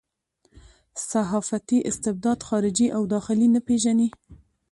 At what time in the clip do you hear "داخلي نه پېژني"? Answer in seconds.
3.13-4.09